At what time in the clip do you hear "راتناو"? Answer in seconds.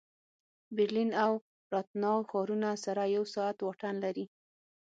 1.73-2.27